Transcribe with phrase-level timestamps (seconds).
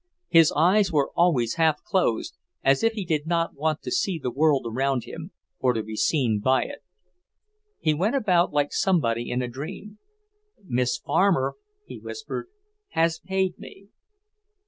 [0.29, 4.31] His eyes were always half closed, as if he did not want to see the
[4.31, 6.79] world around him, or to be seen by it.
[7.79, 9.99] He went about like somebody in a dream.
[10.65, 11.53] "Miss Farmer,"
[11.85, 12.47] he whispered,
[12.93, 13.89] "has paid me."